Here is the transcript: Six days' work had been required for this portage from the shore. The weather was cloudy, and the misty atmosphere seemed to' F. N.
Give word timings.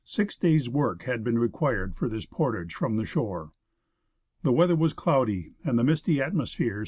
Six 0.03 0.35
days' 0.35 0.67
work 0.67 1.03
had 1.03 1.23
been 1.23 1.37
required 1.37 1.95
for 1.95 2.09
this 2.09 2.25
portage 2.25 2.73
from 2.73 2.97
the 2.97 3.05
shore. 3.05 3.51
The 4.41 4.51
weather 4.51 4.75
was 4.75 4.93
cloudy, 4.93 5.53
and 5.63 5.77
the 5.77 5.83
misty 5.83 6.19
atmosphere 6.19 6.57
seemed 6.67 6.69
to' 6.69 6.69
F. 6.69 6.77
N. 6.77 6.79